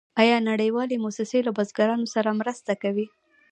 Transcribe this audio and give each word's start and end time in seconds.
آیا 0.21 0.37
نړیوالې 0.49 0.97
موسسې 1.03 1.39
له 1.47 1.51
بزګرانو 1.57 2.07
سره 2.15 2.29
مرسته 2.41 2.73
کوي؟ 2.83 3.07